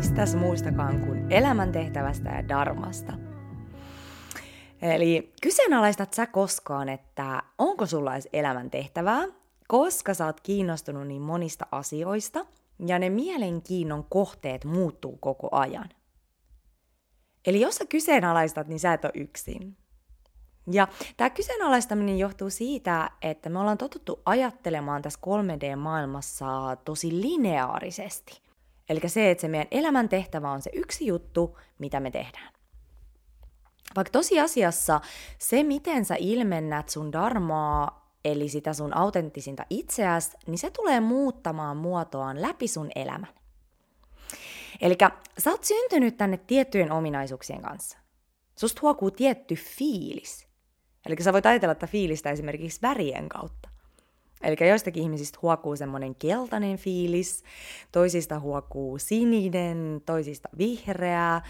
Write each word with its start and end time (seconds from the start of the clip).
mistäs 0.00 0.34
muustakaan 0.34 1.00
kuin 1.00 1.32
elämäntehtävästä 1.32 2.30
ja 2.30 2.48
darmasta. 2.48 3.12
Eli 4.82 5.32
kyseenalaistat 5.42 6.14
sä 6.14 6.26
koskaan, 6.26 6.88
että 6.88 7.42
onko 7.58 7.86
sulla 7.86 8.14
edes 8.14 8.28
elämäntehtävää, 8.32 9.22
koska 9.68 10.14
sä 10.14 10.26
oot 10.26 10.40
kiinnostunut 10.40 11.06
niin 11.06 11.22
monista 11.22 11.66
asioista 11.72 12.46
ja 12.86 12.98
ne 12.98 13.10
mielenkiinnon 13.10 14.04
kohteet 14.04 14.64
muuttuu 14.64 15.16
koko 15.20 15.48
ajan. 15.52 15.88
Eli 17.46 17.60
jos 17.60 17.76
sä 17.76 17.86
kyseenalaistat, 17.86 18.68
niin 18.68 18.80
sä 18.80 18.92
et 18.92 19.04
ole 19.04 19.12
yksin. 19.14 19.76
Ja 20.70 20.88
tämä 21.16 21.30
kyseenalaistaminen 21.30 22.18
johtuu 22.18 22.50
siitä, 22.50 23.10
että 23.22 23.50
me 23.50 23.58
ollaan 23.58 23.78
totuttu 23.78 24.20
ajattelemaan 24.26 25.02
tässä 25.02 25.20
3D-maailmassa 25.26 26.76
tosi 26.84 27.20
lineaarisesti. 27.20 28.49
Eli 28.90 29.00
se, 29.06 29.30
että 29.30 29.40
se 29.40 29.48
meidän 29.48 29.68
elämäntehtävä 29.70 30.50
on 30.50 30.62
se 30.62 30.70
yksi 30.74 31.06
juttu, 31.06 31.58
mitä 31.78 32.00
me 32.00 32.10
tehdään. 32.10 32.52
Vaikka 33.96 34.10
tosiasiassa 34.10 35.00
se, 35.38 35.62
miten 35.62 36.04
sä 36.04 36.14
ilmennät 36.18 36.88
sun 36.88 37.12
darmaa, 37.12 38.14
eli 38.24 38.48
sitä 38.48 38.72
sun 38.72 38.96
autenttisinta 38.96 39.66
itseäsi, 39.70 40.30
niin 40.46 40.58
se 40.58 40.70
tulee 40.70 41.00
muuttamaan 41.00 41.76
muotoaan 41.76 42.42
läpi 42.42 42.68
sun 42.68 42.90
elämän. 42.94 43.34
Eli 44.80 44.96
sä 45.38 45.50
oot 45.50 45.64
syntynyt 45.64 46.16
tänne 46.16 46.36
tiettyjen 46.36 46.92
ominaisuuksien 46.92 47.62
kanssa. 47.62 47.98
Susta 48.56 48.80
huokuu 48.82 49.10
tietty 49.10 49.54
fiilis. 49.54 50.48
Eli 51.06 51.16
sä 51.22 51.32
voit 51.32 51.46
ajatella 51.46 51.72
että 51.72 51.86
fiilistä 51.86 52.30
esimerkiksi 52.30 52.82
värien 52.82 53.28
kautta. 53.28 53.69
Eli 54.40 54.68
joistakin 54.68 55.02
ihmisistä 55.02 55.38
huokuu 55.42 55.76
semmoinen 55.76 56.14
keltainen 56.14 56.76
fiilis, 56.76 57.44
toisista 57.92 58.40
huokuu 58.40 58.98
sininen, 58.98 60.02
toisista 60.06 60.48
vihreää, 60.58 61.42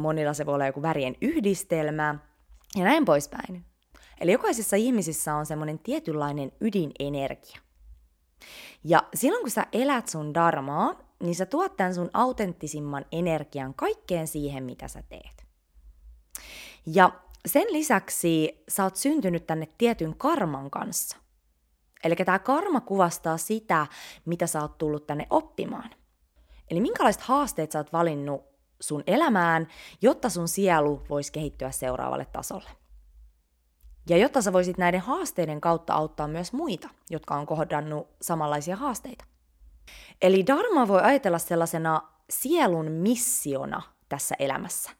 monilla 0.00 0.34
se 0.34 0.46
voi 0.46 0.54
olla 0.54 0.66
joku 0.66 0.82
värien 0.82 1.16
yhdistelmä 1.22 2.14
ja 2.76 2.84
näin 2.84 3.04
poispäin. 3.04 3.64
Eli 4.20 4.32
jokaisessa 4.32 4.76
ihmisissä 4.76 5.34
on 5.34 5.46
semmoinen 5.46 5.78
tietynlainen 5.78 6.52
ydinenergia. 6.60 7.60
Ja 8.84 9.02
silloin 9.14 9.42
kun 9.42 9.50
sä 9.50 9.66
elät 9.72 10.08
sun 10.08 10.34
darmaa, 10.34 10.94
niin 11.22 11.34
sä 11.34 11.46
tuot 11.46 11.76
tämän 11.76 11.94
sun 11.94 12.10
autenttisimman 12.12 13.04
energian 13.12 13.74
kaikkeen 13.74 14.28
siihen, 14.28 14.64
mitä 14.64 14.88
sä 14.88 15.02
teet. 15.02 15.46
Ja 16.86 17.12
sen 17.46 17.66
lisäksi 17.70 18.64
sä 18.68 18.84
oot 18.84 18.96
syntynyt 18.96 19.46
tänne 19.46 19.68
tietyn 19.78 20.14
karman 20.18 20.70
kanssa. 20.70 21.16
Eli 22.04 22.16
tämä 22.16 22.38
karma 22.38 22.80
kuvastaa 22.80 23.36
sitä, 23.36 23.86
mitä 24.24 24.46
sä 24.46 24.60
oot 24.60 24.78
tullut 24.78 25.06
tänne 25.06 25.26
oppimaan. 25.30 25.90
Eli 26.70 26.80
minkälaiset 26.80 27.22
haasteet 27.22 27.72
sä 27.72 27.78
oot 27.78 27.92
valinnut 27.92 28.42
sun 28.80 29.02
elämään, 29.06 29.68
jotta 30.02 30.28
sun 30.28 30.48
sielu 30.48 31.02
voisi 31.10 31.32
kehittyä 31.32 31.70
seuraavalle 31.70 32.24
tasolle. 32.24 32.70
Ja 34.08 34.16
jotta 34.16 34.42
sä 34.42 34.52
voisit 34.52 34.78
näiden 34.78 35.00
haasteiden 35.00 35.60
kautta 35.60 35.94
auttaa 35.94 36.28
myös 36.28 36.52
muita, 36.52 36.88
jotka 37.10 37.34
on 37.34 37.46
kohdannut 37.46 38.08
samanlaisia 38.22 38.76
haasteita. 38.76 39.24
Eli 40.22 40.46
Dharma 40.46 40.88
voi 40.88 41.00
ajatella 41.02 41.38
sellaisena 41.38 42.02
sielun 42.30 42.90
missiona 42.90 43.82
tässä 44.08 44.34
elämässä. 44.38 44.90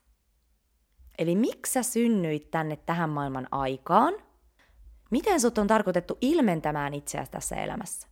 Eli 1.17 1.35
miksi 1.35 1.73
sä 1.73 1.83
synnyit 1.83 2.51
tänne 2.51 2.75
tähän 2.75 3.09
maailman 3.09 3.47
aikaan? 3.51 4.13
Miten 5.09 5.41
sut 5.41 5.57
on 5.57 5.67
tarkoitettu 5.67 6.17
ilmentämään 6.21 6.93
itseäsi 6.93 7.31
tässä 7.31 7.55
elämässä? 7.55 8.07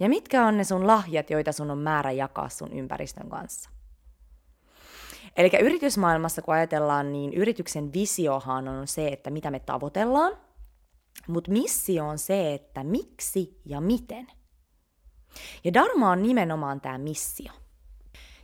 Ja 0.00 0.08
mitkä 0.08 0.46
on 0.46 0.56
ne 0.56 0.64
sun 0.64 0.86
lahjat, 0.86 1.30
joita 1.30 1.52
sun 1.52 1.70
on 1.70 1.78
määrä 1.78 2.12
jakaa 2.12 2.48
sun 2.48 2.72
ympäristön 2.72 3.28
kanssa? 3.28 3.70
Eli 5.36 5.50
yritysmaailmassa, 5.60 6.42
kun 6.42 6.54
ajatellaan, 6.54 7.12
niin 7.12 7.34
yrityksen 7.34 7.92
visiohan 7.92 8.68
on 8.68 8.86
se, 8.86 9.08
että 9.08 9.30
mitä 9.30 9.50
me 9.50 9.60
tavoitellaan, 9.60 10.38
mutta 11.28 11.50
missio 11.50 12.08
on 12.08 12.18
se, 12.18 12.54
että 12.54 12.84
miksi 12.84 13.60
ja 13.64 13.80
miten. 13.80 14.26
Ja 15.64 15.72
Dharma 15.72 16.10
on 16.10 16.22
nimenomaan 16.22 16.80
tämä 16.80 16.98
missio. 16.98 17.52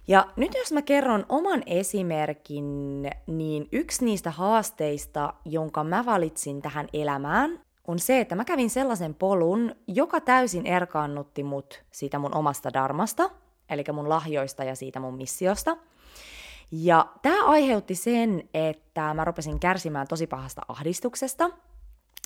Ja 0.09 0.27
nyt 0.37 0.55
jos 0.55 0.73
mä 0.73 0.83
kerron 0.83 1.27
oman 1.29 1.63
esimerkin, 1.67 3.03
niin 3.27 3.69
yksi 3.73 4.05
niistä 4.05 4.31
haasteista, 4.31 5.35
jonka 5.45 5.85
mä 5.85 6.05
valitsin 6.05 6.63
tähän 6.63 6.89
elämään, 6.93 7.61
on 7.89 7.99
se, 7.99 8.21
että 8.21 8.35
mä 8.35 8.45
kävin 8.45 8.71
sellaisen 8.71 9.15
polun, 9.15 9.75
joka 9.87 10.21
täysin 10.21 10.67
erkaannutti 10.67 11.43
mut 11.43 11.85
siitä 11.91 12.19
mun 12.19 12.35
omasta 12.35 12.73
darmasta, 12.73 13.31
eli 13.71 13.85
mun 13.93 14.09
lahjoista 14.09 14.65
ja 14.65 14.75
siitä 14.75 15.01
mun 15.01 15.17
missiosta. 15.17 15.77
Ja 16.73 17.07
tämä 17.23 17.47
aiheutti 17.47 17.95
sen, 17.95 18.49
että 18.55 19.15
mä 19.15 19.25
rupesin 19.25 19.61
kärsimään 19.61 20.09
tosi 20.09 20.27
pahasta 20.27 20.63
ahdistuksesta, 20.69 21.51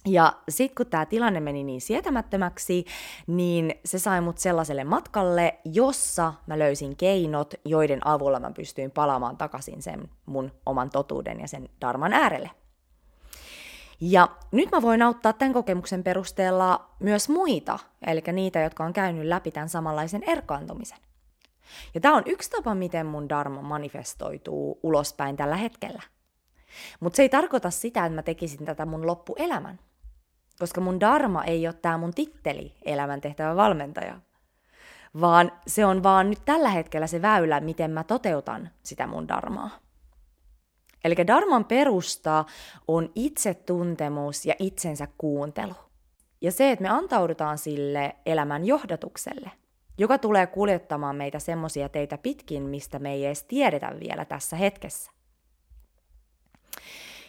ja 0.06 0.32
sitten 0.48 0.76
kun 0.76 0.86
tämä 0.86 1.06
tilanne 1.06 1.40
meni 1.40 1.64
niin 1.64 1.80
sietämättömäksi, 1.80 2.84
niin 3.26 3.74
se 3.84 3.98
sai 3.98 4.20
mut 4.20 4.38
sellaiselle 4.38 4.84
matkalle, 4.84 5.58
jossa 5.64 6.34
mä 6.46 6.58
löysin 6.58 6.96
keinot, 6.96 7.54
joiden 7.64 8.06
avulla 8.06 8.40
mä 8.40 8.50
pystyin 8.50 8.90
palaamaan 8.90 9.36
takaisin 9.36 9.82
sen 9.82 10.08
mun 10.26 10.52
oman 10.66 10.90
totuuden 10.90 11.40
ja 11.40 11.48
sen 11.48 11.68
darman 11.80 12.12
äärelle. 12.12 12.50
Ja 14.00 14.28
nyt 14.52 14.70
mä 14.70 14.82
voin 14.82 15.02
auttaa 15.02 15.32
tämän 15.32 15.54
kokemuksen 15.54 16.04
perusteella 16.04 16.90
myös 17.00 17.28
muita, 17.28 17.78
eli 18.06 18.22
niitä, 18.32 18.60
jotka 18.60 18.84
on 18.84 18.92
käynyt 18.92 19.24
läpi 19.26 19.50
tämän 19.50 19.68
samanlaisen 19.68 20.22
erkaantumisen. 20.26 20.98
Ja 21.94 22.00
tämä 22.00 22.16
on 22.16 22.22
yksi 22.26 22.50
tapa, 22.50 22.74
miten 22.74 23.06
mun 23.06 23.28
dharma 23.28 23.62
manifestoituu 23.62 24.80
ulospäin 24.82 25.36
tällä 25.36 25.56
hetkellä. 25.56 26.02
Mutta 27.00 27.16
se 27.16 27.22
ei 27.22 27.28
tarkoita 27.28 27.70
sitä, 27.70 28.06
että 28.06 28.14
mä 28.14 28.22
tekisin 28.22 28.64
tätä 28.64 28.86
mun 28.86 29.06
loppuelämän. 29.06 29.78
Koska 30.58 30.80
mun 30.80 31.00
dharma 31.00 31.44
ei 31.44 31.66
ole 31.66 31.74
tämä 31.82 31.98
mun 31.98 32.14
titteli, 32.14 32.74
elämäntehtävä 32.84 33.56
valmentaja. 33.56 34.20
Vaan 35.20 35.52
se 35.66 35.86
on 35.86 36.02
vaan 36.02 36.30
nyt 36.30 36.38
tällä 36.44 36.68
hetkellä 36.68 37.06
se 37.06 37.22
väylä, 37.22 37.60
miten 37.60 37.90
mä 37.90 38.04
toteutan 38.04 38.70
sitä 38.82 39.06
mun 39.06 39.28
dharmaa. 39.28 39.70
Eli 41.04 41.14
dharman 41.26 41.64
perusta 41.64 42.44
on 42.88 43.10
itsetuntemus 43.14 44.46
ja 44.46 44.54
itsensä 44.58 45.08
kuuntelu. 45.18 45.74
Ja 46.40 46.52
se, 46.52 46.70
että 46.70 46.82
me 46.82 46.88
antaudutaan 46.88 47.58
sille 47.58 48.16
elämän 48.26 48.64
johdatukselle– 48.64 49.50
joka 49.98 50.18
tulee 50.18 50.46
kuljettamaan 50.46 51.16
meitä 51.16 51.38
semmoisia 51.38 51.88
teitä 51.88 52.18
pitkin, 52.18 52.62
mistä 52.62 52.98
me 52.98 53.12
ei 53.12 53.26
edes 53.26 53.42
tiedetä 53.42 53.92
vielä 54.00 54.24
tässä 54.24 54.56
hetkessä. 54.56 55.10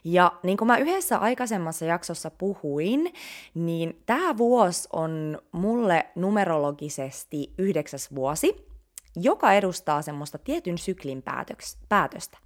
Ja 0.03 0.31
niin 0.43 0.57
kuin 0.57 0.67
mä 0.67 0.77
yhdessä 0.77 1.17
aikaisemmassa 1.17 1.85
jaksossa 1.85 2.31
puhuin, 2.31 3.13
niin 3.53 4.03
tämä 4.05 4.37
vuosi 4.37 4.89
on 4.93 5.41
mulle 5.51 6.05
numerologisesti 6.15 7.53
yhdeksäs 7.57 8.15
vuosi, 8.15 8.67
joka 9.15 9.53
edustaa 9.53 10.01
semmoista 10.01 10.37
tietyn 10.37 10.77
syklin 10.77 11.23
päätöks- 11.23 11.77
päätöstä. 11.89 12.37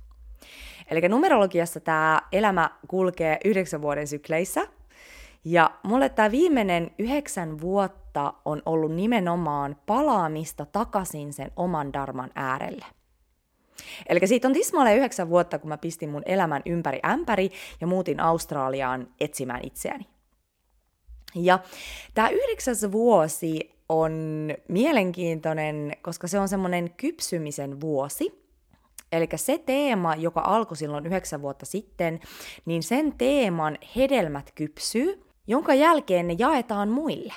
Eli 0.92 1.02
numerologiassa 1.10 1.80
tämä 1.80 2.22
elämä 2.32 2.70
kulkee 2.88 3.38
yhdeksän 3.46 3.82
vuoden 3.82 4.08
sykleissä, 4.08 4.68
ja 5.46 5.72
mulle 5.84 6.10
tämä 6.10 6.32
viimeinen 6.32 6.92
yhdeksän 7.00 7.62
vuotta 7.62 8.34
on 8.46 8.62
ollut 8.66 8.92
nimenomaan 8.92 9.76
palaamista 9.86 10.66
takaisin 10.66 11.34
sen 11.34 11.52
oman 11.56 11.94
darman 11.94 12.30
äärelle. 12.36 12.86
Eli 14.10 14.20
siitä 14.28 14.48
on 14.48 14.54
tismalle 14.54 14.96
yhdeksän 14.96 15.30
vuotta, 15.30 15.60
kun 15.60 15.70
mä 15.70 15.78
pistin 15.78 16.10
mun 16.10 16.24
elämän 16.26 16.62
ympäri 16.66 17.00
ämpäri 17.06 17.52
ja 17.82 17.88
muutin 17.88 18.20
Australiaan 18.20 19.08
etsimään 19.20 19.60
itseäni. 19.64 20.06
Ja 21.36 21.60
tämä 22.14 22.30
yhdeksäs 22.30 22.92
vuosi 22.92 23.76
on 23.90 24.14
mielenkiintoinen, 24.68 25.94
koska 26.02 26.28
se 26.28 26.40
on 26.40 26.48
semmoinen 26.48 26.94
kypsymisen 26.98 27.82
vuosi. 27.82 28.42
Eli 29.12 29.28
se 29.36 29.58
teema, 29.58 30.16
joka 30.16 30.42
alkoi 30.42 30.78
silloin 30.78 31.06
yhdeksän 31.06 31.42
vuotta 31.42 31.66
sitten, 31.66 32.20
niin 32.66 32.84
sen 32.84 33.14
teeman 33.18 33.78
hedelmät 33.96 34.52
kypsyy 34.56 35.32
jonka 35.48 35.74
jälkeen 35.74 36.28
ne 36.28 36.36
jaetaan 36.40 36.90
muille. 36.90 37.34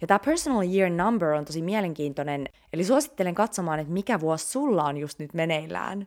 Ja 0.00 0.06
tämä 0.06 0.18
personal 0.18 0.62
year 0.74 0.90
number 0.90 1.28
on 1.28 1.44
tosi 1.44 1.62
mielenkiintoinen, 1.62 2.46
eli 2.72 2.84
suosittelen 2.84 3.34
katsomaan, 3.34 3.80
että 3.80 3.92
mikä 3.92 4.20
vuosi 4.20 4.46
sulla 4.46 4.84
on 4.84 4.96
just 4.96 5.18
nyt 5.18 5.34
meneillään. 5.34 6.06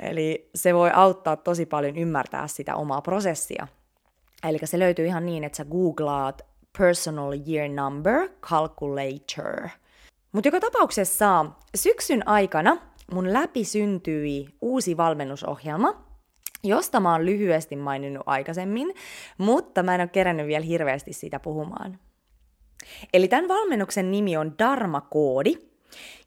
Eli 0.00 0.50
se 0.54 0.74
voi 0.74 0.90
auttaa 0.94 1.36
tosi 1.36 1.66
paljon 1.66 1.96
ymmärtää 1.96 2.46
sitä 2.46 2.76
omaa 2.76 3.02
prosessia. 3.02 3.68
Eli 4.48 4.58
se 4.64 4.78
löytyy 4.78 5.06
ihan 5.06 5.26
niin, 5.26 5.44
että 5.44 5.56
sä 5.56 5.64
googlaat 5.64 6.42
personal 6.78 7.32
year 7.48 7.68
number 7.68 8.28
calculator. 8.40 9.68
Mutta 10.32 10.48
joka 10.48 10.60
tapauksessa 10.60 11.46
syksyn 11.76 12.28
aikana 12.28 12.76
mun 13.12 13.32
läpi 13.32 13.64
syntyi 13.64 14.48
uusi 14.60 14.96
valmennusohjelma, 14.96 16.04
josta 16.64 17.00
mä 17.00 17.12
oon 17.12 17.26
lyhyesti 17.26 17.76
maininnut 17.76 18.22
aikaisemmin, 18.26 18.94
mutta 19.38 19.82
mä 19.82 19.94
en 19.94 20.00
ole 20.00 20.08
kerännyt 20.08 20.46
vielä 20.46 20.64
hirveästi 20.64 21.12
siitä 21.12 21.40
puhumaan. 21.40 21.98
Eli 23.12 23.28
tämän 23.28 23.48
valmennuksen 23.48 24.10
nimi 24.10 24.36
on 24.36 24.54
Dharma-koodi, 24.58 25.54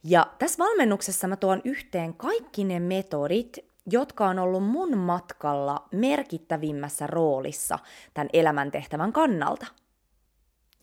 Ja 0.03 0.27
tässä 0.39 0.63
valmennuksessa 0.63 1.27
mä 1.27 1.35
tuon 1.35 1.61
yhteen 1.65 2.13
kaikki 2.13 2.63
ne 2.63 2.79
metodit, 2.79 3.57
jotka 3.91 4.27
on 4.27 4.39
ollut 4.39 4.63
mun 4.63 4.97
matkalla 4.97 5.87
merkittävimmässä 5.91 7.07
roolissa 7.07 7.79
tämän 8.13 8.29
elämäntehtävän 8.33 9.13
kannalta. 9.13 9.65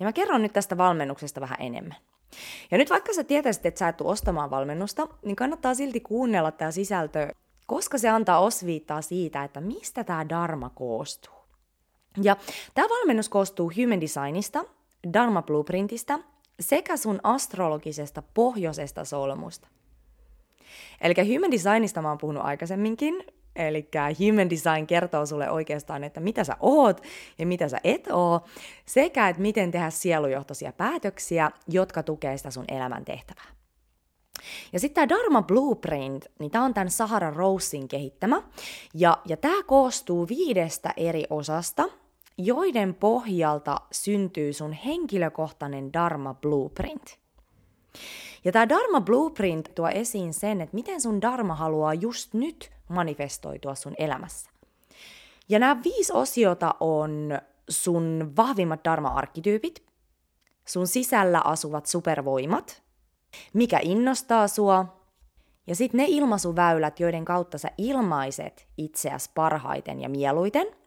Ja 0.00 0.06
mä 0.06 0.12
kerron 0.12 0.42
nyt 0.42 0.52
tästä 0.52 0.76
valmennuksesta 0.76 1.40
vähän 1.40 1.58
enemmän. 1.60 1.96
Ja 2.70 2.78
nyt 2.78 2.90
vaikka 2.90 3.12
sä 3.12 3.24
tietäisit, 3.24 3.66
että 3.66 3.78
sä 3.78 3.88
et 3.88 4.00
ostamaan 4.00 4.50
valmennusta, 4.50 5.08
niin 5.24 5.36
kannattaa 5.36 5.74
silti 5.74 6.00
kuunnella 6.00 6.50
tämä 6.52 6.70
sisältö, 6.70 7.28
koska 7.66 7.98
se 7.98 8.08
antaa 8.08 8.40
osviittaa 8.40 9.02
siitä, 9.02 9.44
että 9.44 9.60
mistä 9.60 10.04
tämä 10.04 10.28
Dharma 10.28 10.70
koostuu. 10.70 11.34
Ja 12.22 12.36
tämä 12.74 12.88
valmennus 12.88 13.28
koostuu 13.28 13.72
Human 13.76 14.00
Designista, 14.00 14.64
Dharma 15.12 15.42
Blueprintista 15.42 16.18
sekä 16.60 16.96
sun 16.96 17.20
astrologisesta 17.22 18.22
pohjoisesta 18.34 19.04
solmusta. 19.04 19.68
Eli 21.00 21.14
Human 21.34 21.50
Designista 21.50 22.02
mä 22.02 22.08
oon 22.08 22.18
puhunut 22.18 22.44
aikaisemminkin, 22.44 23.24
Eli 23.56 23.88
Human 24.18 24.50
Design 24.50 24.86
kertoo 24.86 25.26
sulle 25.26 25.50
oikeastaan, 25.50 26.04
että 26.04 26.20
mitä 26.20 26.44
sä 26.44 26.56
oot 26.60 27.02
ja 27.38 27.46
mitä 27.46 27.68
sä 27.68 27.80
et 27.84 28.08
oo, 28.12 28.44
sekä 28.86 29.28
että 29.28 29.42
miten 29.42 29.70
tehdä 29.70 29.90
sielujohtoisia 29.90 30.72
päätöksiä, 30.72 31.50
jotka 31.68 32.02
tukee 32.02 32.36
sitä 32.36 32.50
sun 32.50 32.64
elämän 32.68 33.04
tehtävää. 33.04 33.46
Ja 34.72 34.80
sitten 34.80 35.08
tämä 35.08 35.18
Dharma 35.18 35.42
Blueprint, 35.42 36.26
niin 36.38 36.50
tämä 36.50 36.64
on 36.64 36.74
tämän 36.74 36.90
Sahara 36.90 37.30
Rosein 37.30 37.88
kehittämä, 37.88 38.42
ja, 38.94 39.18
ja 39.24 39.36
tämä 39.36 39.62
koostuu 39.62 40.28
viidestä 40.28 40.94
eri 40.96 41.24
osasta, 41.30 41.88
joiden 42.38 42.94
pohjalta 42.94 43.80
syntyy 43.92 44.52
sun 44.52 44.72
henkilökohtainen 44.72 45.92
Dharma 45.92 46.34
Blueprint. 46.34 47.18
Ja 48.44 48.52
tämä 48.52 48.68
Dharma 48.68 49.00
Blueprint 49.00 49.70
tuo 49.74 49.88
esiin 49.88 50.34
sen, 50.34 50.60
että 50.60 50.74
miten 50.74 51.00
sun 51.00 51.20
Dharma 51.20 51.54
haluaa 51.54 51.94
just 51.94 52.34
nyt 52.34 52.70
manifestoitua 52.88 53.74
sun 53.74 53.94
elämässä. 53.98 54.50
Ja 55.48 55.58
nämä 55.58 55.82
viisi 55.84 56.12
osiota 56.12 56.74
on 56.80 57.38
sun 57.68 58.32
vahvimmat 58.36 58.80
Dharma-arkkityypit, 58.84 59.82
sun 60.64 60.86
sisällä 60.86 61.40
asuvat 61.44 61.86
supervoimat, 61.86 62.82
mikä 63.52 63.78
innostaa 63.82 64.48
sua, 64.48 64.96
ja 65.66 65.76
sitten 65.76 65.98
ne 65.98 66.04
ilmaisuväylät, 66.08 67.00
joiden 67.00 67.24
kautta 67.24 67.58
sä 67.58 67.70
ilmaiset 67.78 68.66
itseäsi 68.78 69.30
parhaiten 69.34 70.00
ja 70.00 70.08
mieluiten– 70.08 70.66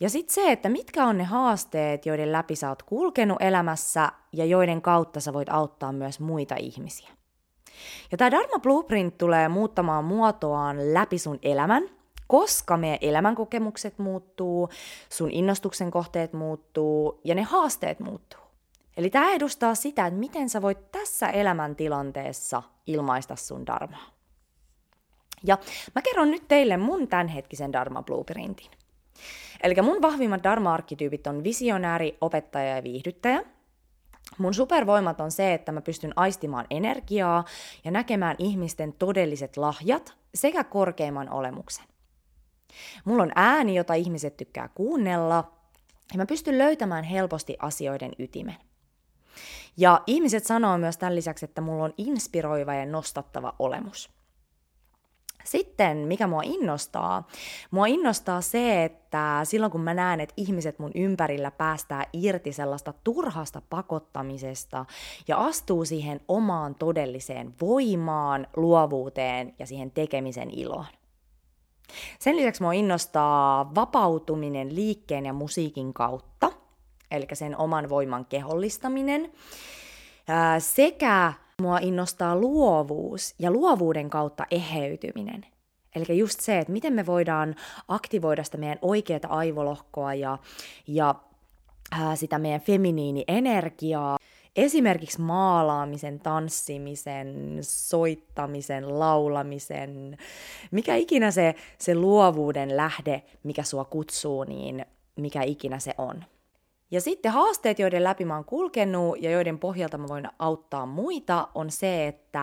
ja 0.00 0.10
sitten 0.10 0.34
se, 0.34 0.52
että 0.52 0.68
mitkä 0.68 1.04
on 1.04 1.18
ne 1.18 1.24
haasteet, 1.24 2.06
joiden 2.06 2.32
läpi 2.32 2.56
sä 2.56 2.68
oot 2.68 2.82
kulkenut 2.82 3.36
elämässä 3.40 4.12
ja 4.32 4.44
joiden 4.44 4.82
kautta 4.82 5.20
sä 5.20 5.32
voit 5.32 5.48
auttaa 5.48 5.92
myös 5.92 6.20
muita 6.20 6.54
ihmisiä. 6.58 7.08
Ja 8.12 8.18
tämä 8.18 8.30
Dharma 8.30 8.58
Blueprint 8.58 9.18
tulee 9.18 9.48
muuttamaan 9.48 10.04
muotoaan 10.04 10.94
läpi 10.94 11.18
sun 11.18 11.38
elämän, 11.42 11.82
koska 12.26 12.76
meidän 12.76 12.98
elämänkokemukset 13.00 13.98
muuttuu, 13.98 14.68
sun 15.10 15.30
innostuksen 15.30 15.90
kohteet 15.90 16.32
muuttuu 16.32 17.20
ja 17.24 17.34
ne 17.34 17.42
haasteet 17.42 18.00
muuttuu. 18.00 18.40
Eli 18.96 19.10
tämä 19.10 19.32
edustaa 19.32 19.74
sitä, 19.74 20.06
että 20.06 20.20
miten 20.20 20.48
sä 20.48 20.62
voit 20.62 20.92
tässä 20.92 21.28
elämäntilanteessa 21.28 22.62
ilmaista 22.86 23.36
sun 23.36 23.66
dharmaa. 23.66 24.10
Ja 25.44 25.58
mä 25.94 26.02
kerron 26.02 26.30
nyt 26.30 26.48
teille 26.48 26.76
mun 26.76 27.08
tämänhetkisen 27.08 27.72
Dharma 27.72 28.02
Blueprintin. 28.02 28.70
Eli 29.62 29.74
mun 29.82 30.02
vahvimmat 30.02 30.42
dharma-arkkityypit 30.42 31.26
on 31.26 31.44
visionääri, 31.44 32.18
opettaja 32.20 32.76
ja 32.76 32.82
viihdyttäjä. 32.82 33.42
Mun 34.38 34.54
supervoimat 34.54 35.20
on 35.20 35.30
se, 35.30 35.54
että 35.54 35.72
mä 35.72 35.80
pystyn 35.80 36.12
aistimaan 36.16 36.66
energiaa 36.70 37.44
ja 37.84 37.90
näkemään 37.90 38.36
ihmisten 38.38 38.92
todelliset 38.92 39.56
lahjat 39.56 40.14
sekä 40.34 40.64
korkeimman 40.64 41.30
olemuksen. 41.30 41.84
Mulla 43.04 43.22
on 43.22 43.32
ääni, 43.34 43.74
jota 43.74 43.94
ihmiset 43.94 44.36
tykkää 44.36 44.68
kuunnella, 44.68 45.52
ja 46.12 46.18
mä 46.18 46.26
pystyn 46.26 46.58
löytämään 46.58 47.04
helposti 47.04 47.56
asioiden 47.58 48.12
ytimen. 48.18 48.56
Ja 49.76 50.02
ihmiset 50.06 50.44
sanoo 50.44 50.78
myös 50.78 50.98
tämän 50.98 51.16
lisäksi, 51.16 51.44
että 51.44 51.60
mulla 51.60 51.84
on 51.84 51.94
inspiroiva 51.98 52.74
ja 52.74 52.86
nostattava 52.86 53.54
olemus. 53.58 54.10
Sitten, 55.46 55.96
mikä 55.96 56.26
mua 56.26 56.40
innostaa? 56.44 57.28
Mua 57.70 57.86
innostaa 57.86 58.40
se, 58.40 58.84
että 58.84 59.40
silloin 59.44 59.72
kun 59.72 59.80
mä 59.80 59.94
näen, 59.94 60.20
että 60.20 60.34
ihmiset 60.36 60.78
mun 60.78 60.90
ympärillä 60.94 61.50
päästää 61.50 62.04
irti 62.12 62.52
sellaista 62.52 62.94
turhasta 63.04 63.62
pakottamisesta 63.70 64.86
ja 65.28 65.36
astuu 65.36 65.84
siihen 65.84 66.20
omaan 66.28 66.74
todelliseen 66.74 67.54
voimaan, 67.60 68.46
luovuuteen 68.56 69.54
ja 69.58 69.66
siihen 69.66 69.90
tekemisen 69.90 70.50
iloon. 70.50 70.86
Sen 72.18 72.36
lisäksi 72.36 72.62
mua 72.62 72.72
innostaa 72.72 73.74
vapautuminen 73.74 74.74
liikkeen 74.74 75.26
ja 75.26 75.32
musiikin 75.32 75.94
kautta, 75.94 76.52
eli 77.10 77.26
sen 77.32 77.56
oman 77.56 77.88
voiman 77.88 78.24
kehollistaminen, 78.24 79.32
sekä 80.58 81.32
Mua 81.62 81.78
innostaa 81.78 82.36
luovuus 82.36 83.34
ja 83.38 83.50
luovuuden 83.50 84.10
kautta 84.10 84.46
eheytyminen. 84.50 85.46
Eli 85.94 86.18
just 86.18 86.40
se, 86.40 86.58
että 86.58 86.72
miten 86.72 86.92
me 86.92 87.06
voidaan 87.06 87.54
aktivoida 87.88 88.44
sitä 88.44 88.58
meidän 88.58 88.78
oikeaa 88.82 89.20
aivolohkoa 89.28 90.14
ja, 90.14 90.38
ja 90.86 91.14
ää, 91.90 92.16
sitä 92.16 92.38
meidän 92.38 92.60
feminiinienergiaa. 92.60 94.18
Esimerkiksi 94.56 95.20
maalaamisen, 95.20 96.20
tanssimisen, 96.20 97.58
soittamisen, 97.60 98.98
laulamisen, 98.98 100.18
mikä 100.70 100.94
ikinä 100.94 101.30
se, 101.30 101.54
se 101.78 101.94
luovuuden 101.94 102.76
lähde, 102.76 103.22
mikä 103.42 103.62
sua 103.62 103.84
kutsuu, 103.84 104.44
niin 104.44 104.86
mikä 105.16 105.42
ikinä 105.42 105.78
se 105.78 105.94
on. 105.98 106.24
Ja 106.90 107.00
sitten 107.00 107.32
haasteet, 107.32 107.78
joiden 107.78 108.04
läpi 108.04 108.24
mä 108.24 108.34
oon 108.34 108.44
kulkenut 108.44 109.22
ja 109.22 109.30
joiden 109.30 109.58
pohjalta 109.58 109.98
mä 109.98 110.08
voin 110.08 110.28
auttaa 110.38 110.86
muita, 110.86 111.48
on 111.54 111.70
se, 111.70 112.06
että 112.06 112.40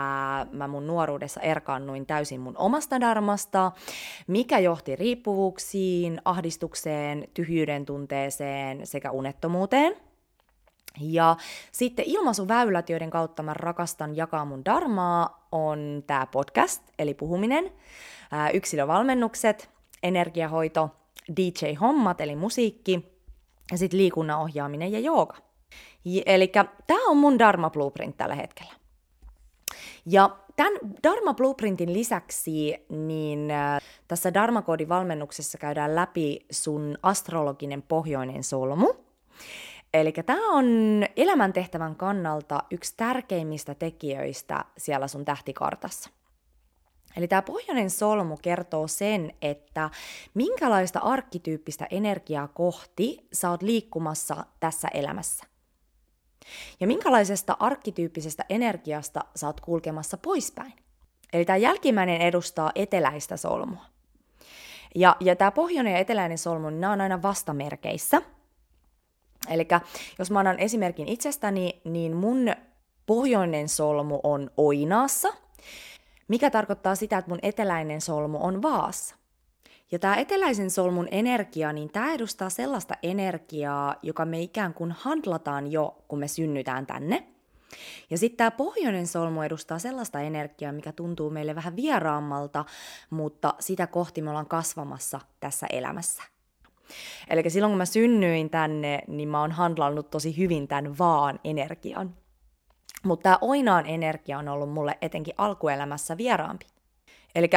mä 0.51 0.67
mun 0.67 0.87
nuoruudessa 0.87 1.41
erkaannuin 1.41 2.05
täysin 2.05 2.41
mun 2.41 2.57
omasta 2.57 3.01
darmasta, 3.01 3.71
mikä 4.27 4.59
johti 4.59 4.95
riippuvuuksiin, 4.95 6.21
ahdistukseen, 6.25 7.27
tyhjyyden 7.33 7.85
tunteeseen 7.85 8.87
sekä 8.87 9.11
unettomuuteen. 9.11 9.95
Ja 11.01 11.35
sitten 11.71 12.05
ilmaisuväylät, 12.07 12.89
joiden 12.89 13.09
kautta 13.09 13.43
mä 13.43 13.53
rakastan 13.53 14.15
jakaa 14.15 14.45
mun 14.45 14.65
darmaa, 14.65 15.47
on 15.51 16.03
tämä 16.07 16.27
podcast, 16.31 16.83
eli 16.99 17.13
puhuminen, 17.13 17.71
yksilövalmennukset, 18.53 19.69
energiahoito, 20.03 20.89
DJ-hommat, 21.37 22.21
eli 22.21 22.35
musiikki– 22.35 23.12
ja 23.71 23.77
sitten 23.77 23.97
liikunnan 23.97 24.39
ohjaaminen 24.39 24.91
ja 24.91 24.99
jooga. 24.99 25.37
Eli 26.25 26.51
tämä 26.87 27.07
on 27.07 27.17
mun 27.17 27.39
Dharma 27.39 27.69
Blueprint 27.69 28.17
tällä 28.17 28.35
hetkellä. 28.35 28.73
Ja 30.05 30.37
tämän 30.55 30.73
Dharma 31.03 31.33
Blueprintin 31.33 31.93
lisäksi, 31.93 32.85
niin 32.89 33.51
äh, 33.51 33.81
tässä 34.07 34.33
dharma 34.33 34.63
valmennuksessa 34.89 35.57
käydään 35.57 35.95
läpi 35.95 36.45
sun 36.51 36.97
astrologinen 37.03 37.81
pohjoinen 37.81 38.43
solmu. 38.43 38.93
Eli 39.93 40.11
tämä 40.11 40.51
on 40.51 40.65
elämäntehtävän 41.15 41.95
kannalta 41.95 42.63
yksi 42.71 42.93
tärkeimmistä 42.97 43.75
tekijöistä 43.75 44.65
siellä 44.77 45.07
sun 45.07 45.25
tähtikartassa. 45.25 46.09
Eli 47.17 47.27
tämä 47.27 47.41
pohjoinen 47.41 47.89
solmu 47.89 48.37
kertoo 48.37 48.87
sen, 48.87 49.33
että 49.41 49.89
minkälaista 50.33 50.99
arkkityyppistä 50.99 51.87
energiaa 51.91 52.47
kohti 52.47 53.27
sä 53.33 53.49
oot 53.49 53.61
liikkumassa 53.61 54.45
tässä 54.59 54.87
elämässä. 54.93 55.45
Ja 56.79 56.87
minkälaisesta 56.87 57.57
arkkityyppisestä 57.59 58.45
energiasta 58.49 59.25
sä 59.35 59.47
oot 59.47 59.61
kulkemassa 59.61 60.17
poispäin. 60.17 60.73
Eli 61.33 61.45
tämä 61.45 61.57
jälkimmäinen 61.57 62.21
edustaa 62.21 62.71
eteläistä 62.75 63.37
solmua. 63.37 63.85
Ja, 64.95 65.15
ja 65.19 65.35
tämä 65.35 65.51
pohjoinen 65.51 65.93
ja 65.93 65.99
eteläinen 65.99 66.37
solmu, 66.37 66.69
niin 66.69 66.81
nämä 66.81 66.93
on 66.93 67.01
aina 67.01 67.21
vastamerkeissä. 67.21 68.21
Eli 69.49 69.67
jos 70.19 70.31
mä 70.31 70.39
annan 70.39 70.59
esimerkin 70.59 71.07
itsestäni, 71.07 71.81
niin 71.83 72.15
mun 72.15 72.53
pohjoinen 73.05 73.69
solmu 73.69 74.19
on 74.23 74.51
oinaassa– 74.57 75.33
mikä 76.33 76.49
tarkoittaa 76.49 76.95
sitä, 76.95 77.17
että 77.17 77.31
mun 77.31 77.39
eteläinen 77.41 78.01
solmu 78.01 78.37
on 78.41 78.61
vaassa. 78.61 79.15
Ja 79.91 79.99
tämä 79.99 80.15
eteläisen 80.15 80.69
solmun 80.69 81.07
energia, 81.11 81.73
niin 81.73 81.89
tämä 81.89 82.13
edustaa 82.13 82.49
sellaista 82.49 82.95
energiaa, 83.03 83.95
joka 84.01 84.25
me 84.25 84.41
ikään 84.41 84.73
kuin 84.73 84.91
handlataan 84.91 85.71
jo, 85.71 86.03
kun 86.07 86.19
me 86.19 86.27
synnytään 86.27 86.85
tänne. 86.85 87.27
Ja 88.09 88.17
sitten 88.17 88.37
tämä 88.37 88.51
pohjoinen 88.51 89.07
solmu 89.07 89.41
edustaa 89.41 89.79
sellaista 89.79 90.19
energiaa, 90.19 90.71
mikä 90.71 90.91
tuntuu 90.91 91.29
meille 91.29 91.55
vähän 91.55 91.75
vieraammalta, 91.75 92.65
mutta 93.09 93.53
sitä 93.59 93.87
kohti 93.87 94.21
me 94.21 94.29
ollaan 94.29 94.47
kasvamassa 94.47 95.19
tässä 95.39 95.67
elämässä. 95.69 96.23
Eli 97.29 97.49
silloin 97.49 97.71
kun 97.71 97.77
mä 97.77 97.85
synnyin 97.85 98.49
tänne, 98.49 99.03
niin 99.07 99.29
mä 99.29 99.41
oon 99.41 99.51
handlannut 99.51 100.09
tosi 100.09 100.37
hyvin 100.37 100.67
tämän 100.67 100.97
vaan 100.97 101.39
energian. 101.43 102.22
Mutta 103.03 103.23
tämä 103.23 103.37
oinaan 103.41 103.85
energia 103.85 104.37
on 104.37 104.47
ollut 104.47 104.71
mulle 104.71 104.97
etenkin 105.01 105.33
alkuelämässä 105.37 106.17
vieraampi. 106.17 106.65
Eli 107.35 107.49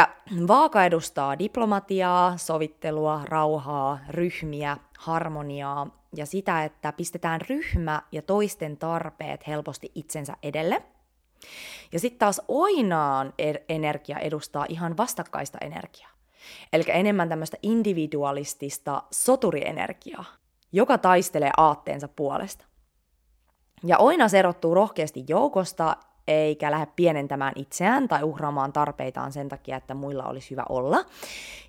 vaaka 0.49 0.85
edustaa 0.85 1.39
diplomatiaa, 1.39 2.37
sovittelua, 2.37 3.21
rauhaa, 3.25 3.99
ryhmiä, 4.09 4.77
harmoniaa 4.99 5.87
ja 6.17 6.27
sitä, 6.27 6.65
että 6.65 6.93
pistetään 6.93 7.41
ryhmä 7.49 8.03
ja 8.13 8.23
toisten 8.23 8.77
tarpeet 8.77 9.47
helposti 9.47 9.93
itsensä 9.95 10.37
edelle. 10.43 10.83
Ja 11.93 12.01
sitten 12.01 12.19
taas 12.19 12.43
oinaan 12.49 13.33
er- 13.43 13.65
energia 13.69 14.19
edustaa 14.19 14.67
ihan 14.69 14.97
vastakkaista 14.97 15.59
energiaa. 15.61 16.11
Eli 16.73 16.85
enemmän 16.89 17.29
tämmöistä 17.29 17.57
individualistista 17.63 19.03
soturienergiaa, 19.11 20.25
joka 20.73 20.99
taistelee 20.99 21.51
aatteensa 21.57 22.09
puolesta. 22.09 22.65
Ja 23.85 23.99
oina 23.99 24.27
erottuu 24.39 24.75
rohkeasti 24.75 25.25
joukosta, 25.29 25.97
eikä 26.29 26.71
lähde 26.71 26.87
pienentämään 26.97 27.53
itseään 27.57 28.09
tai 28.09 28.23
uhraamaan 28.23 28.73
tarpeitaan 28.73 29.33
sen 29.33 29.49
takia, 29.49 29.77
että 29.77 29.95
muilla 29.95 30.25
olisi 30.25 30.51
hyvä 30.51 30.65
olla. 30.69 31.05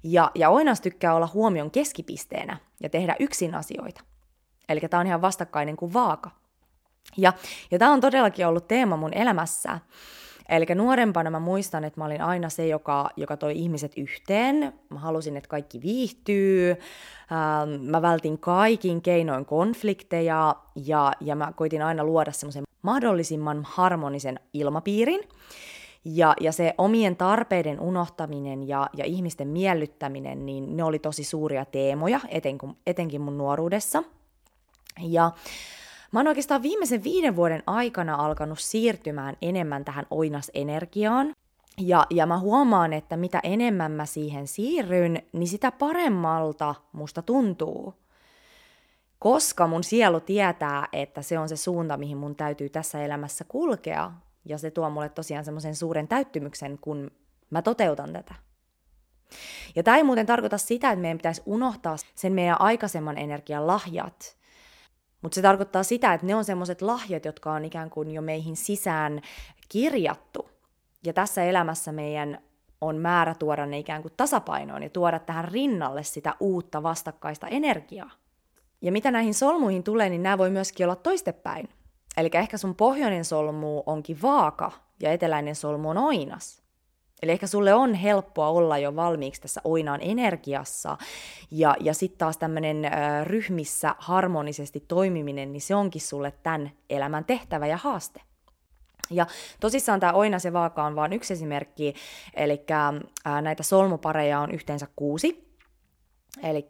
Ja, 0.04 0.32
ja 0.36 0.50
oinas 0.50 0.82
tykkää 0.82 1.14
olla 1.16 1.30
huomion 1.34 1.72
keskipisteenä 1.72 2.58
ja 2.84 2.90
tehdä 2.90 3.16
yksin 3.20 3.56
asioita. 3.56 4.02
Eli 4.70 4.80
tämä 4.80 5.02
on 5.02 5.08
ihan 5.08 5.22
vastakkainen 5.22 5.78
kuin 5.78 5.94
vaaka. 5.94 6.32
Ja, 7.18 7.34
ja 7.72 7.80
tämä 7.80 7.92
on 7.92 8.02
todellakin 8.02 8.48
ollut 8.48 8.68
teema 8.68 8.98
mun 8.98 9.14
elämässä. 9.14 9.80
Eli 10.50 10.66
nuorempana 10.75 11.30
mä 11.30 11.39
muistan, 11.39 11.84
että 11.84 12.00
mä 12.00 12.06
olin 12.06 12.22
aina 12.22 12.50
se, 12.50 12.68
joka, 12.68 13.10
joka 13.18 13.38
toi 13.38 13.58
ihmiset 13.58 13.92
yhteen. 13.98 14.74
Mä 14.89 15.00
halusin, 15.00 15.38
että 15.38 15.50
kaikki 15.50 15.82
viihtyy. 15.82 16.70
Ähm, 16.72 17.82
mä 17.82 18.01
vältin 18.01 18.38
kaikin 18.38 19.01
keinoin 19.01 19.46
konflikteja 19.46 20.56
ja, 20.75 21.12
ja 21.22 21.36
mä 21.36 21.54
koitin 21.56 21.82
aina 21.82 22.04
luoda 22.04 22.32
semmoisen 22.32 22.63
mahdollisimman 22.82 23.62
harmonisen 23.63 24.39
ilmapiirin. 24.54 25.22
Ja, 26.06 26.34
ja 26.42 26.51
se 26.51 26.74
omien 26.77 27.16
tarpeiden 27.16 27.80
unohtaminen 27.80 28.68
ja, 28.68 28.89
ja 28.98 29.06
ihmisten 29.06 29.48
miellyttäminen, 29.48 30.46
niin 30.46 30.77
ne 30.77 30.84
oli 30.84 31.00
tosi 31.00 31.24
suuria 31.24 31.66
teemoja, 31.66 32.20
etenkin, 32.30 32.77
etenkin 32.88 33.22
mun 33.22 33.38
nuoruudessa. 33.38 34.04
Ja 35.01 35.32
Mä 36.12 36.20
oon 36.20 36.28
oikeastaan 36.28 36.62
viimeisen 36.64 37.04
viiden 37.04 37.36
vuoden 37.36 37.64
aikana 37.68 38.16
alkanut 38.16 38.60
siirtymään 38.60 39.38
enemmän 39.42 39.86
tähän 39.86 40.06
oinasenergiaan. 40.10 41.34
Ja, 41.78 42.06
ja 42.10 42.26
mä 42.26 42.40
huomaan, 42.40 42.94
että 42.94 43.18
mitä 43.18 43.40
enemmän 43.44 43.92
mä 43.92 44.06
siihen 44.06 44.48
siirryn, 44.48 45.22
niin 45.34 45.48
sitä 45.48 45.72
paremmalta 45.72 46.76
musta 46.92 47.22
tuntuu. 47.22 47.94
Koska 49.20 49.68
mun 49.68 49.84
sielu 49.84 50.20
tietää, 50.20 50.88
että 50.94 51.22
se 51.22 51.40
on 51.40 51.50
se 51.50 51.56
suunta, 51.56 51.98
mihin 51.98 52.18
mun 52.18 52.36
täytyy 52.36 52.70
tässä 52.70 53.04
elämässä 53.04 53.46
kulkea. 53.48 54.12
Ja 54.46 54.58
se 54.58 54.72
tuo 54.72 54.90
mulle 54.90 55.10
tosiaan 55.10 55.46
semmoisen 55.46 55.76
suuren 55.76 56.08
täyttymyksen, 56.08 56.78
kun 56.82 57.12
mä 57.50 57.62
toteutan 57.62 58.14
tätä. 58.14 58.36
Ja 59.76 59.84
tämä 59.84 59.98
ei 59.98 60.04
muuten 60.04 60.26
tarkoita 60.26 60.58
sitä, 60.58 60.92
että 60.92 61.02
meidän 61.02 61.18
pitäisi 61.18 61.42
unohtaa 61.46 61.96
sen 62.16 62.34
meidän 62.34 62.62
aikaisemman 62.62 63.18
energian 63.18 63.68
lahjat, 63.68 64.37
mutta 65.22 65.36
se 65.36 65.42
tarkoittaa 65.42 65.84
sitä, 65.84 66.14
että 66.14 66.26
ne 66.26 66.36
on 66.36 66.46
semmoiset 66.46 66.82
lahjat, 66.82 67.26
jotka 67.26 67.54
on 67.54 67.66
ikään 67.66 67.90
kuin 67.90 68.12
jo 68.12 68.22
meihin 68.22 68.56
sisään 68.56 69.22
kirjattu. 69.70 70.50
Ja 71.06 71.14
tässä 71.14 71.44
elämässä 71.44 71.92
meidän 71.92 72.40
on 72.82 72.98
määrä 72.98 73.36
tuoda 73.36 73.66
ne 73.66 73.80
ikään 73.80 74.02
kuin 74.02 74.14
tasapainoon 74.18 74.84
ja 74.84 74.90
tuoda 74.90 75.20
tähän 75.20 75.46
rinnalle 75.46 76.04
sitä 76.04 76.36
uutta 76.40 76.84
vastakkaista 76.84 77.48
energiaa. 77.48 78.12
Ja 78.82 78.92
mitä 78.92 79.12
näihin 79.12 79.34
solmuihin 79.34 79.84
tulee, 79.84 80.10
niin 80.10 80.24
nämä 80.24 80.38
voi 80.38 80.50
myöskin 80.50 80.86
olla 80.86 80.96
toistepäin. 80.96 81.70
Eli 82.18 82.30
ehkä 82.34 82.58
sun 82.58 82.76
pohjoinen 82.76 83.26
solmu 83.26 83.84
onkin 83.86 84.22
vaaka 84.22 84.72
ja 85.02 85.12
eteläinen 85.12 85.56
solmu 85.56 85.90
on 85.90 85.98
oinas. 85.98 86.67
Eli 87.22 87.32
ehkä 87.32 87.48
sulle 87.48 87.74
on 87.74 87.94
helppoa 87.94 88.48
olla 88.48 88.78
jo 88.78 88.96
valmiiksi 88.96 89.42
tässä 89.42 89.62
oinaan 89.64 90.00
energiassa, 90.02 90.98
ja, 91.52 91.76
ja 91.80 91.94
sitten 91.94 92.18
taas 92.18 92.38
tämmöinen 92.38 92.92
ryhmissä 93.24 93.96
harmonisesti 94.00 94.86
toimiminen, 94.88 95.54
niin 95.54 95.62
se 95.62 95.76
onkin 95.76 96.02
sulle 96.02 96.34
tämän 96.44 96.72
elämän 96.90 97.26
tehtävä 97.26 97.68
ja 97.68 97.78
haaste. 97.78 98.22
Ja 99.10 99.28
tosissaan 99.60 100.00
tämä 100.00 100.14
oinas 100.14 100.46
ja 100.46 100.54
vaaka 100.54 100.84
on 100.84 100.96
vain 100.96 101.14
yksi 101.14 101.34
esimerkki, 101.34 101.94
eli 102.34 102.66
näitä 103.42 103.64
solmupareja 103.64 104.40
on 104.40 104.52
yhteensä 104.52 104.88
kuusi. 104.96 105.48
Eli 106.44 106.70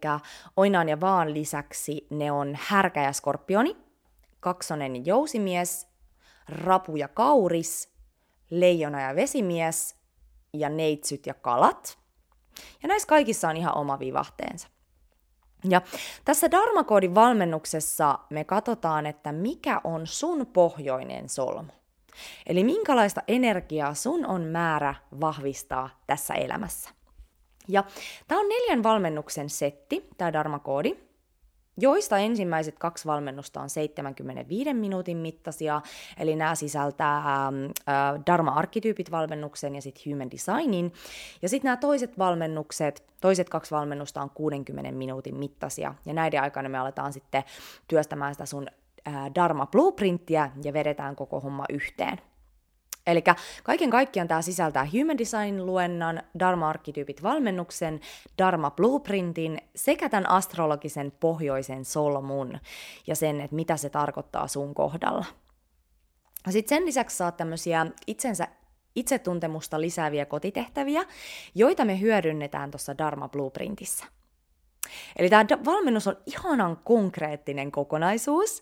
oinaan 0.58 0.90
ja 0.90 1.00
vaan 1.00 1.34
lisäksi 1.34 2.08
ne 2.10 2.32
on 2.32 2.58
härkä 2.62 3.04
ja 3.04 3.14
skorpioni, 3.14 3.78
kaksonen 4.40 4.96
ja 4.96 5.02
jousimies, 5.06 5.88
rapu 6.50 6.96
ja 6.96 7.08
kauris, 7.08 7.94
leijona 8.50 9.02
ja 9.02 9.16
vesimies, 9.16 9.97
ja 10.54 10.70
neitsyt 10.70 11.26
ja 11.26 11.34
kalat. 11.34 11.98
Ja 12.84 12.88
näissä 12.88 13.08
kaikissa 13.08 13.50
on 13.50 13.58
ihan 13.58 13.78
oma 13.78 14.00
vivahteensa. 14.00 14.68
Ja 15.70 15.82
tässä 16.26 16.52
Dharmakoodin 16.52 17.16
valmennuksessa 17.16 18.20
me 18.30 18.44
katsotaan, 18.44 19.06
että 19.06 19.32
mikä 19.32 19.82
on 19.84 20.08
sun 20.08 20.48
pohjoinen 20.48 21.30
solmu. 21.30 21.72
Eli 22.46 22.64
minkälaista 22.64 23.22
energiaa 23.28 23.94
sun 23.94 24.26
on 24.26 24.42
määrä 24.42 24.96
vahvistaa 25.22 25.90
tässä 26.08 26.34
elämässä. 26.34 26.90
Ja 27.68 27.84
tämä 28.28 28.42
on 28.42 28.50
neljän 28.50 28.84
valmennuksen 28.84 29.50
setti, 29.50 30.10
tämä 30.18 30.34
Dharmakoodi 30.34 31.07
joista 31.78 32.18
ensimmäiset 32.18 32.80
kaksi 32.80 33.06
valmennusta 33.06 33.62
on 33.62 33.70
75 33.70 34.74
minuutin 34.74 35.18
mittaisia, 35.18 35.82
eli 36.20 36.36
nämä 36.36 36.56
sisältää 36.56 37.18
äh, 37.18 37.54
Dharma-arkkityypit 38.26 39.12
valmennuksen 39.12 39.76
ja 39.76 39.82
sitten 39.82 40.14
Human 40.14 40.32
Designin. 40.32 40.94
Ja 41.42 41.50
sitten 41.50 41.70
nämä 41.70 41.78
toiset 41.78 42.18
valmennukset, 42.18 43.04
toiset 43.22 43.50
kaksi 43.50 43.72
valmennusta 43.72 44.22
on 44.22 44.30
60 44.30 44.92
minuutin 44.92 45.36
mittaisia, 45.36 45.96
ja 46.06 46.14
näiden 46.14 46.42
aikana 46.42 46.70
me 46.70 46.78
aletaan 46.78 47.14
sitten 47.14 47.44
työstämään 47.88 48.34
sitä 48.34 48.46
sun 48.46 48.68
äh, 49.08 49.32
Dharma 49.36 49.66
Blueprinttiä 49.66 50.52
ja 50.64 50.74
vedetään 50.74 51.16
koko 51.16 51.40
homma 51.40 51.66
yhteen. 51.70 52.18
Eli 53.08 53.24
kaiken 53.64 53.90
kaikkiaan 53.90 54.28
tämä 54.28 54.42
sisältää 54.42 54.88
Human 54.94 55.18
Design-luennan, 55.18 56.24
Dharma-arkkityypit-valmennuksen, 56.40 58.00
Dharma 58.38 58.72
Blueprintin 58.72 59.62
sekä 59.76 60.10
tämän 60.10 60.30
astrologisen 60.30 61.12
pohjoisen 61.20 61.86
solmun 61.86 62.60
ja 63.08 63.16
sen, 63.16 63.42
että 63.42 63.56
mitä 63.56 63.78
se 63.78 63.90
tarkoittaa 63.90 64.48
sun 64.48 64.74
kohdalla. 64.74 65.26
Sitten 66.50 66.78
sen 66.78 66.86
lisäksi 66.86 67.18
saat 67.18 67.38
tämmöisiä 67.38 67.88
itsensä 68.08 68.48
itsetuntemusta 68.96 69.82
lisääviä 69.82 70.26
kotitehtäviä, 70.26 71.04
joita 71.56 71.86
me 71.86 72.00
hyödynnetään 72.00 72.72
tuossa 72.72 72.98
Dharma 72.98 73.30
Blueprintissä. 73.30 74.06
Eli 75.16 75.30
tämä 75.30 75.46
valmennus 75.66 76.08
on 76.08 76.18
ihanan 76.26 76.78
konkreettinen 76.84 77.72
kokonaisuus, 77.72 78.62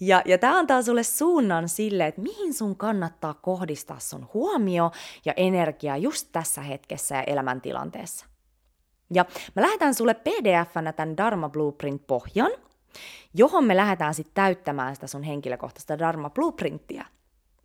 ja, 0.00 0.22
ja 0.24 0.38
tämä 0.38 0.58
antaa 0.58 0.82
sulle 0.82 1.02
suunnan 1.02 1.68
sille, 1.68 2.06
että 2.06 2.20
mihin 2.20 2.54
sun 2.54 2.76
kannattaa 2.76 3.34
kohdistaa 3.34 3.98
sun 3.98 4.28
huomio 4.34 4.90
ja 5.24 5.32
energia 5.36 5.96
just 5.96 6.28
tässä 6.32 6.60
hetkessä 6.60 7.14
ja 7.14 7.22
elämäntilanteessa. 7.22 8.26
Ja 9.14 9.24
mä 9.56 9.62
lähetän 9.62 9.94
sulle 9.94 10.14
pdf-nä 10.14 10.92
tämän 10.92 11.16
Dharma 11.16 11.48
Blueprint-pohjan, 11.48 12.52
johon 13.34 13.64
me 13.64 13.76
lähdetään 13.76 14.14
sitten 14.14 14.34
täyttämään 14.34 14.94
sitä 14.94 15.06
sun 15.06 15.22
henkilökohtaista 15.22 15.98
Dharma 15.98 16.30
Blueprinttia. 16.30 17.04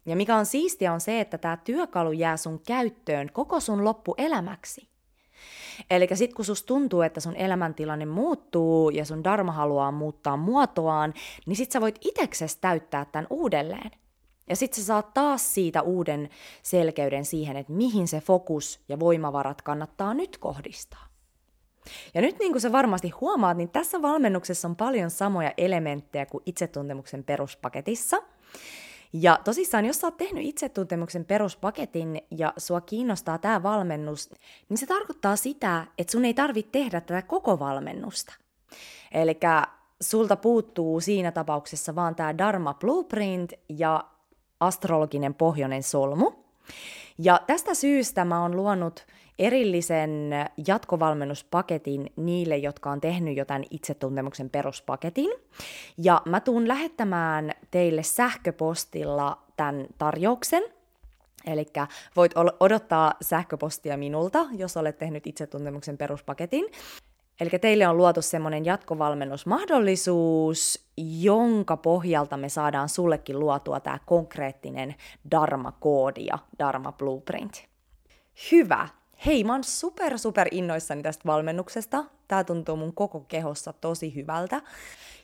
Ja 0.05 0.15
mikä 0.15 0.35
on 0.35 0.45
siistiä 0.45 0.93
on 0.93 1.01
se, 1.01 1.19
että 1.19 1.37
tämä 1.37 1.57
työkalu 1.57 2.11
jää 2.11 2.37
sun 2.37 2.59
käyttöön 2.59 3.31
koko 3.33 3.59
sun 3.59 3.85
loppuelämäksi. 3.85 4.90
Eli 5.89 6.07
sitten 6.13 6.35
kun 6.35 6.45
susta 6.45 6.67
tuntuu, 6.67 7.01
että 7.01 7.19
sun 7.19 7.35
elämäntilanne 7.35 8.05
muuttuu 8.05 8.89
ja 8.89 9.05
sun 9.05 9.23
dharma 9.23 9.51
haluaa 9.51 9.91
muuttaa 9.91 10.37
muotoaan, 10.37 11.13
niin 11.45 11.55
sit 11.55 11.71
sä 11.71 11.81
voit 11.81 11.99
itseksesi 12.01 12.57
täyttää 12.61 13.05
tämän 13.05 13.27
uudelleen. 13.29 13.91
Ja 14.49 14.55
sitten 14.55 14.81
sä 14.81 14.85
saat 14.85 15.13
taas 15.13 15.53
siitä 15.53 15.81
uuden 15.81 16.29
selkeyden 16.63 17.25
siihen, 17.25 17.57
että 17.57 17.73
mihin 17.73 18.07
se 18.07 18.21
fokus 18.21 18.79
ja 18.89 18.99
voimavarat 18.99 19.61
kannattaa 19.61 20.13
nyt 20.13 20.37
kohdistaa. 20.37 21.07
Ja 22.13 22.21
nyt 22.21 22.39
niin 22.39 22.51
kuin 22.51 22.61
sä 22.61 22.71
varmasti 22.71 23.09
huomaat, 23.09 23.57
niin 23.57 23.69
tässä 23.69 24.01
valmennuksessa 24.01 24.67
on 24.67 24.75
paljon 24.75 25.09
samoja 25.09 25.53
elementtejä 25.57 26.25
kuin 26.25 26.43
itsetuntemuksen 26.45 27.23
peruspaketissa– 27.23 28.17
ja 29.13 29.39
tosissaan, 29.43 29.85
jos 29.85 29.99
sä 30.01 30.07
oot 30.07 30.17
tehnyt 30.17 30.45
itsetuntemuksen 30.45 31.25
peruspaketin 31.25 32.21
ja 32.31 32.53
sua 32.57 32.81
kiinnostaa 32.81 33.37
tämä 33.37 33.63
valmennus, 33.63 34.29
niin 34.69 34.77
se 34.77 34.85
tarkoittaa 34.85 35.35
sitä, 35.35 35.87
että 35.97 36.11
sun 36.11 36.25
ei 36.25 36.33
tarvitse 36.33 36.71
tehdä 36.71 37.01
tätä 37.01 37.21
koko 37.21 37.59
valmennusta. 37.59 38.33
Eli 39.11 39.39
sulta 40.01 40.35
puuttuu 40.35 40.99
siinä 40.99 41.31
tapauksessa 41.31 41.95
vaan 41.95 42.15
tämä 42.15 42.37
Dharma 42.37 42.73
Blueprint 42.73 43.53
ja 43.69 44.03
astrologinen 44.59 45.33
pohjoinen 45.33 45.83
solmu. 45.83 46.31
Ja 47.17 47.41
tästä 47.47 47.73
syystä 47.73 48.25
mä 48.25 48.41
oon 48.41 48.55
luonut 48.55 49.05
erillisen 49.41 50.31
jatkovalmennuspaketin 50.67 52.11
niille, 52.15 52.57
jotka 52.57 52.91
on 52.91 53.01
tehnyt 53.01 53.37
jotain 53.37 53.65
itsetuntemuksen 53.69 54.49
peruspaketin. 54.49 55.31
Ja 55.97 56.21
mä 56.25 56.39
tuun 56.39 56.67
lähettämään 56.67 57.51
teille 57.71 58.03
sähköpostilla 58.03 59.41
tämän 59.57 59.87
tarjouksen, 59.97 60.63
Eli 61.45 61.65
voit 62.15 62.31
odottaa 62.59 63.13
sähköpostia 63.21 63.97
minulta, 63.97 64.45
jos 64.57 64.77
olet 64.77 64.97
tehnyt 64.97 65.27
itsetuntemuksen 65.27 65.97
peruspaketin. 65.97 66.65
Eli 67.39 67.49
teille 67.61 67.87
on 67.87 67.97
luotu 67.97 68.21
semmoinen 68.21 68.65
jatkovalmennusmahdollisuus, 68.65 70.87
jonka 70.97 71.77
pohjalta 71.77 72.37
me 72.37 72.49
saadaan 72.49 72.89
sullekin 72.89 73.39
luotua 73.39 73.79
tämä 73.79 73.99
konkreettinen 74.05 74.95
Dharma-koodi 75.31 76.25
ja 76.25 76.39
Dharma-blueprint. 76.63 77.65
Hyvä! 78.51 78.87
Hei, 79.25 79.43
mä 79.43 79.53
oon 79.53 79.63
super 79.63 80.19
super 80.19 80.47
innoissani 80.51 81.03
tästä 81.03 81.21
valmennuksesta. 81.25 82.05
Tää 82.27 82.43
tuntuu 82.43 82.75
mun 82.75 82.93
koko 82.93 83.19
kehossa 83.19 83.73
tosi 83.73 84.15
hyvältä. 84.15 84.61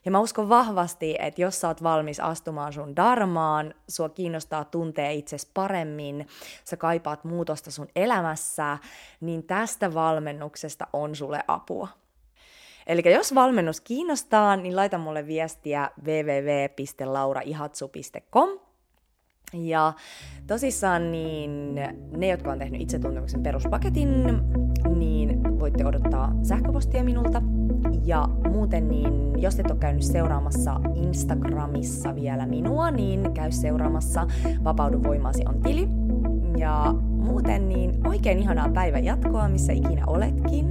Ja 0.06 0.12
mä 0.12 0.20
uskon 0.20 0.50
vahvasti, 0.50 1.16
että 1.20 1.42
jos 1.42 1.62
sä 1.62 1.68
oot 1.68 1.84
valmis 1.84 2.20
astumaan 2.20 2.74
sun 2.74 2.96
darmaan, 2.96 3.74
sua 3.88 4.10
kiinnostaa 4.10 4.66
tuntea 4.66 5.12
itses 5.12 5.52
paremmin, 5.54 6.28
sä 6.64 6.78
kaipaat 6.78 7.24
muutosta 7.24 7.72
sun 7.72 7.88
elämässä, 7.96 8.78
niin 9.22 9.44
tästä 9.44 9.94
valmennuksesta 9.94 10.88
on 10.94 11.16
sulle 11.16 11.44
apua. 11.48 11.88
Eli 12.88 13.14
jos 13.14 13.36
valmennus 13.36 13.82
kiinnostaa, 13.82 14.56
niin 14.56 14.76
laita 14.76 14.98
mulle 14.98 15.28
viestiä 15.28 15.92
www.lauraihatsu.com 16.04 18.67
ja 19.54 19.94
tosissaan 20.48 21.12
niin 21.12 21.76
ne, 22.18 22.28
jotka 22.30 22.52
on 22.52 22.60
tehnyt 22.60 22.82
itsetuntemuksen 22.82 23.44
peruspaketin, 23.44 24.24
niin 24.96 25.60
voitte 25.60 25.86
odottaa 25.86 26.36
sähköpostia 26.44 27.04
minulta. 27.04 27.42
Ja 28.06 28.28
muuten 28.50 28.88
niin, 28.88 29.42
jos 29.42 29.60
et 29.60 29.72
ole 29.72 29.80
käynyt 29.80 30.04
seuraamassa 30.04 30.82
Instagramissa 30.96 32.16
vielä 32.16 32.46
minua, 32.46 32.92
niin 32.92 33.34
käy 33.34 33.52
seuraamassa 33.52 34.28
Vapaudu 34.64 35.04
voimaasi 35.04 35.44
on 35.48 35.62
tili. 35.62 35.88
Ja 36.58 36.96
muuten 37.18 37.70
niin 37.70 38.08
oikein 38.08 38.40
ihanaa 38.40 38.70
päivän 38.70 39.04
jatkoa, 39.04 39.50
missä 39.50 39.74
ikinä 39.74 40.04
oletkin. 40.08 40.66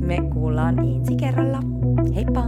Me 0.00 0.18
kuullaan 0.32 0.78
ensi 0.78 1.16
kerralla. 1.16 1.60
Heippa! 2.14 2.44